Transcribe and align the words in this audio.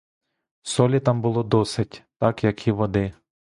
Солі 0.61 0.99
там 0.99 1.21
було 1.21 1.43
досить, 1.43 2.03
так 2.19 2.43
як 2.43 2.67
і 2.67 2.71
води. 2.71 3.13